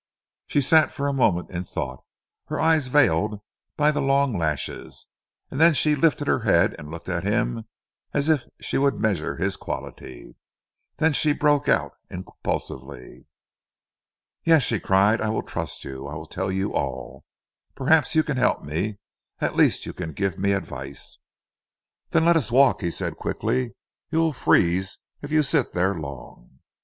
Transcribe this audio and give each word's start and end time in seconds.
She 0.47 0.61
sat 0.61 0.91
for 0.91 1.07
a 1.07 1.13
moment 1.13 1.51
in 1.51 1.63
thought, 1.63 2.03
her 2.47 2.59
eyes 2.59 2.87
veiled 2.87 3.39
by 3.77 3.91
the 3.91 4.01
long 4.01 4.35
lashes, 4.35 5.05
then 5.51 5.75
she 5.75 5.93
lifted 5.93 6.27
her 6.27 6.39
head 6.39 6.73
and 6.79 6.89
looked 6.89 7.07
at 7.07 7.23
him 7.23 7.67
as 8.11 8.27
if 8.27 8.47
she 8.59 8.79
would 8.79 8.95
measure 8.99 9.35
his 9.35 9.55
quality. 9.57 10.33
Then 10.97 11.13
she 11.13 11.33
broke, 11.33 11.69
out 11.69 11.91
impulsively. 12.09 13.27
"Yes," 14.43 14.63
she 14.63 14.79
cried, 14.79 15.21
"I 15.21 15.29
will 15.29 15.43
trust 15.43 15.83
you, 15.83 16.07
I 16.07 16.15
will 16.15 16.25
tell 16.25 16.51
you 16.51 16.73
all. 16.73 17.23
Perhaps 17.75 18.15
you 18.15 18.23
can 18.23 18.37
help 18.37 18.63
me, 18.63 18.97
at 19.39 19.55
least 19.55 19.85
you 19.85 19.93
can 19.93 20.13
give 20.13 20.35
me 20.35 20.53
advice." 20.53 21.19
"Then 22.09 22.25
let 22.25 22.35
us 22.37 22.51
walk," 22.51 22.81
he 22.81 22.89
said 22.89 23.17
quickly. 23.17 23.75
"You 24.09 24.17
will 24.17 24.33
freeze 24.33 24.97
if 25.21 25.31
you 25.31 25.43
sit 25.43 25.73
there 25.73 25.93
long." 25.93 26.57